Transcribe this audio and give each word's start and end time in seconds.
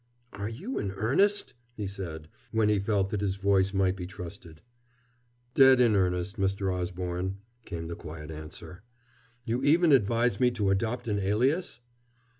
"Are 0.33 0.49
you 0.49 0.79
in 0.79 0.89
earnest?" 0.93 1.53
he 1.77 1.85
said, 1.85 2.27
when 2.51 2.69
he 2.69 2.79
felt 2.79 3.11
that 3.11 3.21
his 3.21 3.35
voice 3.35 3.71
might 3.71 3.95
be 3.95 4.07
trusted. 4.07 4.63
"Dead 5.53 5.79
in 5.79 5.95
earnest, 5.95 6.37
Mr. 6.37 6.73
Osborne," 6.73 7.37
came 7.65 7.87
the 7.87 7.95
quiet 7.95 8.31
answer. 8.31 8.81
"You 9.45 9.63
even 9.63 9.91
advise 9.91 10.39
me 10.39 10.49
to 10.57 10.71
adopt 10.71 11.07
an 11.07 11.19
alias?" 11.19 11.81